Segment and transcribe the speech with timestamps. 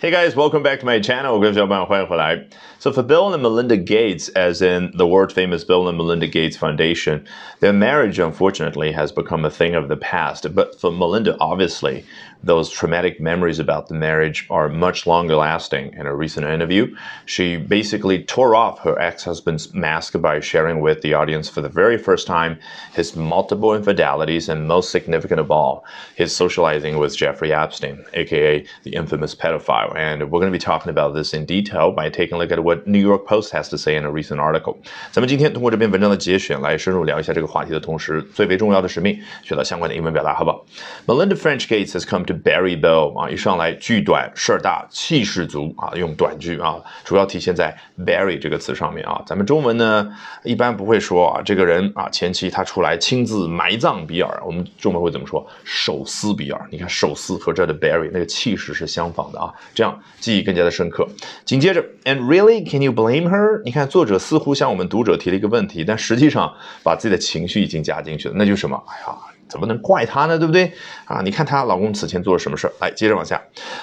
[0.00, 1.42] Hey guys, welcome back to my channel.
[1.42, 6.56] So for Bill and Melinda Gates, as in the world famous Bill and Melinda Gates
[6.56, 7.26] Foundation,
[7.58, 10.54] their marriage unfortunately has become a thing of the past.
[10.54, 12.06] But for Melinda, obviously,
[12.43, 15.93] those traumatic memories about the marriage are much longer lasting.
[15.93, 16.93] In a recent interview,
[17.25, 21.97] she basically tore off her ex-husband's mask by sharing with the audience for the very
[21.97, 22.57] first time
[22.93, 28.93] his multiple infidelities and most significant of all, his socializing with Jeffrey Epstein, aka the
[28.93, 29.95] infamous pedophile.
[29.95, 32.59] And we're going to be talking about this in detail by taking a look at
[32.61, 34.77] what New York Post has to say in a recent article.
[35.11, 40.65] 咱们今天通过这篇文章的节选来深入聊一下这个话题的同时，最为重要的使命，学到相关的英文表达，好不好？
[41.07, 49.20] Melinda French Gates has come to bury Bill 啊，一上来句短事儿大，气势足啊，用短句啊，主要体现在 bury 这个词上面啊。
[49.26, 50.08] 咱们中文呢，
[50.44, 55.44] 一般不会说啊，这个人啊，前期他出来亲自埋葬比尔，我们中文会怎么说？
[55.64, 56.68] 手撕比尔。
[56.70, 59.52] 你看手撕和这的 bury 那个气势是相仿的啊。
[59.74, 61.08] 这样记忆更加的深刻。
[61.44, 63.62] 紧接着，And really, can you blame her？
[63.64, 68.82] 你看作者似乎向我们读者提了一个问题，但实际上把自己的情绪已经加进去了，那就是什么？
[68.86, 69.16] 哎呀，
[69.47, 70.37] 怎么能怪她呢？
[70.37, 70.71] 对不对？
[71.05, 72.73] 啊，你看她老公此前做了什么事儿？
[72.79, 73.41] 来，接着往下。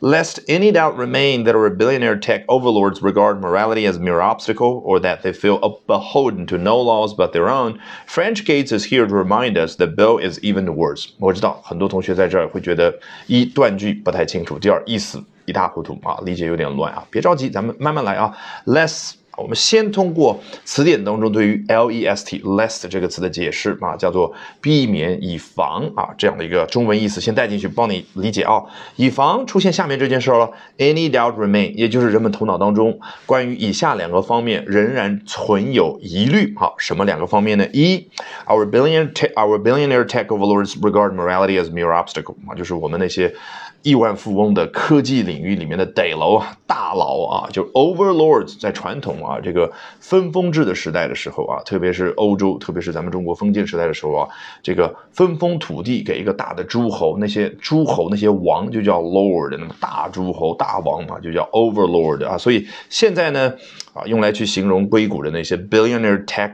[0.00, 4.82] Lest any doubt remain that our billionaire tech overlords regard morality as a mere obstacle,
[4.82, 9.06] or that they feel beholden to no laws but their own, French Gates is here
[9.06, 11.10] to remind us that Bill is even worse。
[11.18, 12.92] 我知道很多同学在这儿会觉得
[13.26, 15.22] 一断句不太清楚，第二意思。
[15.44, 18.32] 一塌糊涂啊，理解有点乱啊，别着急，咱们慢慢来啊。
[18.64, 28.63] Less， 我们先通过词典当中对于 L E S T less 这个词的解释啊，叫做避免、以防啊这样的一个中文意思，先带进去，帮你理解啊。
[28.95, 36.55] 以防出现下面这件事了，Any doubt remain，也就是人们头脑当中关于以下两个方面仍然存有疑虑。
[36.57, 37.67] 好，什么两个方面呢？
[37.71, 38.07] 一
[38.47, 43.33] ，Our billionaire our billionaire tech overlords regard morality as mere obstacle 啊，就是我们那些。
[43.83, 54.27] 亿万富翁的科技领域里面的得楼啊，大佬啊，就 overlords，在传统啊这个分封制的时代的时候啊，特别是欧洲，特别是咱们中国封建时代的时候啊，
[54.61, 62.37] 这个分封土地给一个大的诸侯，那些诸侯那些王就叫 lord，那么大诸侯大王嘛，就叫 overlord 啊。
[62.37, 63.53] 所以现在呢，
[63.93, 66.51] 啊，用来去形容硅谷的那些 billionaire tech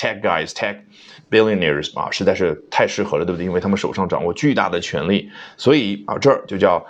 [0.00, 0.76] tech guys tech。
[1.30, 3.44] billionaires 啊，实在是太适合了，对不对？
[3.44, 6.84] 因为他们手上掌握巨大的权力，所以啊，这儿就叫。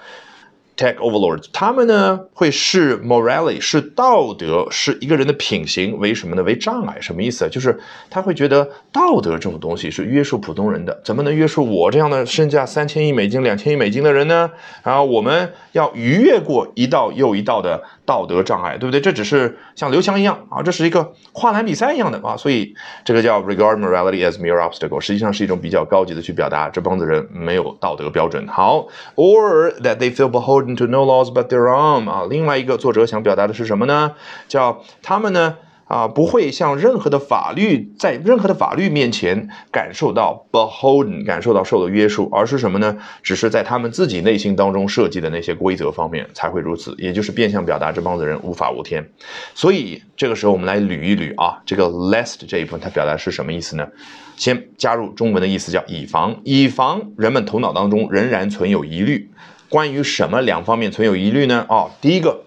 [0.81, 6.43] Tech overlords，他们呢会视 morality 是道德是一个人的品行为什么呢？
[6.43, 7.49] 为障碍，什么意思啊？
[7.51, 14.51] 就是他会觉得道德这种东西是约束普通人的，怎么能约束我这样的身价三千亿美金、两千亿美金的人呢？
[14.83, 19.03] 然后我们要逾越过一道又一道的道德障碍，对不对？
[19.03, 22.75] 这只是像刘翔一样啊，这是一个跨栏比赛一样的啊，所以
[23.05, 28.49] 这个叫 regard morality as mere obstacle，实际上是一种比较高级的去表达这帮子人没有道德标准。
[28.49, 30.70] 好，or that they feel beholden。
[30.77, 34.13] To no laws but their own 啊，另外一个作者想表达的是什么呢？
[34.47, 42.97] 叫他们呢啊不会向任何的法律在任何的法律面前感受到 beholden 感受到受到约束，而是什么呢？
[43.23, 49.11] 只是在他们自己内心当中设计的那些规则方面才会如此，也就是变相表达这帮子人无法无天。
[49.55, 53.89] 所以这个时候我们来捋一捋啊，这个 lest 这一部分它表达是什么意思呢？
[54.37, 59.31] 先加入中文的意思叫以防，以防人们头脑当中仍然存有疑虑。
[59.71, 61.65] 关于什么两方面存有疑虑呢？
[61.71, 62.43] 哦，第一个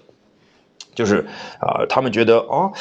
[0.93, 1.25] 就是
[1.59, 2.71] 啊，他们觉得哦，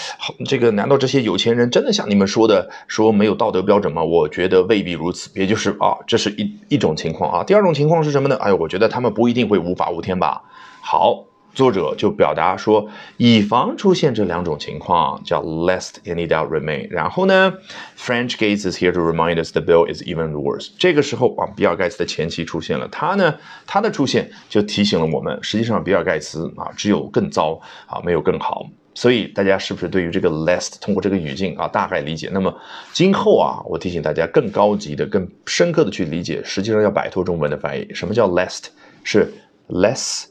[0.44, 4.04] 这个难道这些有钱人真的像你们说的说没有道德标准吗？
[4.04, 7.42] 我觉得未必如此，也就是啊，这是一一种情况啊。
[7.42, 8.36] 第二种情况是什么呢？
[8.36, 10.42] 哎，我觉得他们不一定会无法无天吧。
[10.82, 11.24] 好。
[11.54, 16.88] 作者就表达说，以防出现这两种情况，叫 lest any doubt remain。
[16.90, 17.52] 然后呢
[17.98, 20.70] ，French Gates is here to remind us the bill is even worse。
[20.78, 23.34] 这个时候啊，比尔盖茨的前妻出现了，他呢，
[23.66, 28.66] 他的出现就提醒了我们，实际上比尔盖茨啊，只有更糟啊，没有更好。
[28.94, 32.28] 所以大家是不是对于这个 lest 通过这个语境啊，大概理解？
[32.32, 32.54] 那么
[32.92, 37.88] 今后啊，我提醒大家更高级的、更深刻的去理解，实际上要摆脱中文的翻译。
[37.94, 38.64] 什么叫 lest？
[39.02, 39.32] 是
[39.68, 40.24] less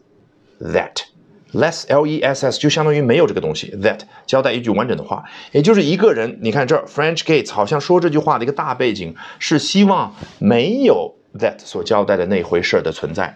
[0.59, 1.10] that。
[1.53, 6.39] Less l e s s 就相当于没有这个东西，that 交代一句完整的话，也就是一个人。
[6.41, 13.35] 你看这儿，French Gates 好像说这句话的一个大背景是希望没有 that 所交代的那回事的存在。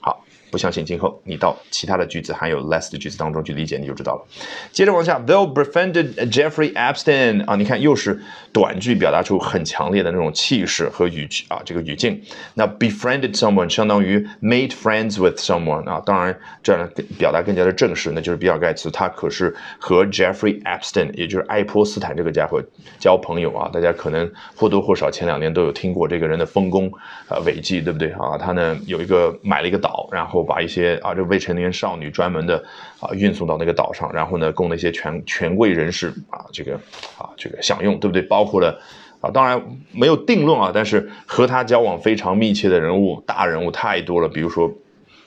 [0.00, 4.24] 好不相信，今后你到其他的句子含有 less 的句子当中去理解，你就知道了。
[4.72, 8.22] 接着往下，Bill befriended Jeffrey Epstein 啊，你看又是
[8.52, 12.22] 短句，表达出很强烈的那种气势和语啊这个语境。
[12.54, 22.62] 那 befriended someone 相当于 made friends with someone 啊，当然这样表达更加的正式，那就是比尔盖茨他可是和 Jeffrey Epstein，也就是爱泼斯坦这个家伙
[23.00, 23.68] 交朋友啊。
[23.72, 26.90] 大家可能或多或少前两年都有听过这个人的丰功
[27.28, 28.38] 呃伟绩，对不对啊？
[28.38, 32.56] 他呢有一个买了一个岛，然后然后把一些啊这未成年少女专门的
[32.98, 36.74] 啊运送到那个岛上，然后呢供那些权权贵人士啊这个
[37.16, 38.20] 啊这个享用，对不对？
[38.22, 38.76] 包括了
[39.20, 39.62] 啊，当然
[39.92, 44.68] 没有定论啊，但是和他交往非常密切的人物大人物太多了，比如说。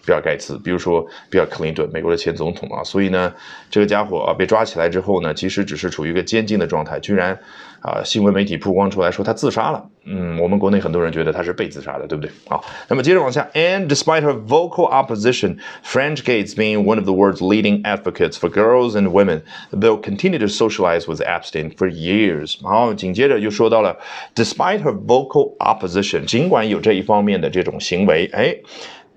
[0.09, 3.31] 比尔盖茨，比如说比尔克林顿，美国的前总统啊，所以呢，
[3.69, 7.37] 这个家伙啊被抓起来之后呢，其实只是处于一个监禁的状态，居然
[7.81, 9.85] 啊新闻媒体曝光出来说他自杀了。
[10.05, 12.31] 嗯，我们国内很多人觉得他是被自杀的，对不对？
[12.47, 18.95] 好，那么接着往下，and despite her vocal opposition, French Gates being one of the world's leading advocates for girls
[18.99, 22.57] and women, they'll continue to socialize with Epstein for years。
[22.63, 23.95] 好，紧接着就说到了
[24.33, 28.55] ，despite her vocal opposition，尽管有这一方面的这种行为，哎。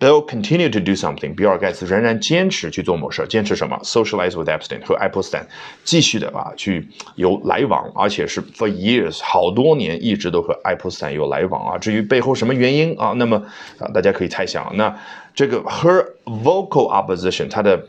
[0.03, 1.37] They'll continue to do something。
[1.37, 5.45] 比尔盖茨仍然坚持去做某事，坚持什么？Socialize with Epstein 和 Epstein，
[5.85, 11.79] 继续的啊去有来往，而且是 for years 好多年一直都和 Epstein 有来往啊。
[11.79, 13.37] 至于背后什么原因啊，那么
[13.79, 14.77] 啊大家可以猜想。
[14.77, 14.93] 那
[15.37, 17.87] 这个 her vocal opposition 她的。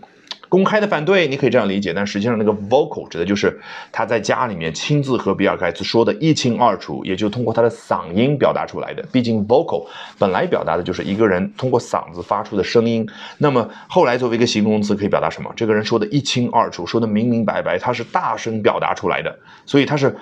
[0.53, 3.59] 公开的反对，你可以这样理解，但实际上那个 vocal 指的就是
[3.91, 9.03] 他在家里面亲自和比尔盖茨说的一清二楚，也就通过他的嗓音表达出来的。
[9.11, 9.87] 毕竟 vocal
[10.19, 13.03] 本来表达的就是一个人通过嗓子发出的声音，
[13.39, 15.51] 那么后来作为一个形容词可以表达什么？
[15.55, 19.35] 这个人说的一清二楚，说的明明白白，他是大声表达出来的，
[19.65, 20.15] 所以他是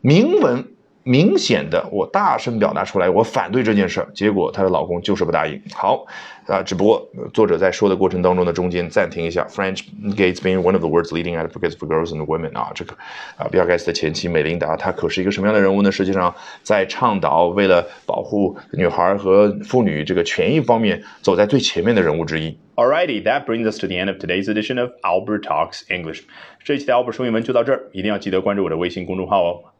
[0.00, 0.64] 明文。
[1.08, 4.08] 明显的，我大声表达出来，我反对这件事儿。
[4.12, 5.62] 结果她的老公就是不答应。
[5.72, 6.04] 好，
[6.48, 9.46] 啊，只不过作者在说的过程当中的中间暂停一下。
[9.48, 9.84] French
[10.16, 12.96] Gates being one of the world's leading advocates for girls and women 啊，这个
[13.36, 15.92] 啊，比尔盖茨的前妻美琳达，她可是一个什么样的人物呢？
[15.92, 22.58] 实际上，在倡导为了保护女孩和妇女这个权益方面，走在最前面的人物之一。
[22.74, 26.22] Alrighty, that brings us to the end of today's edition of Albert Talks English。
[26.64, 29.60] 这一期的 Albert 说英文就到这儿，一定要记得关注我的微信公众号哦。